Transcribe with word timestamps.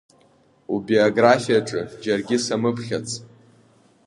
Убиографиаҿы 0.73 1.81
џьаргьы 2.01 2.37
самыԥхьац… 2.45 3.09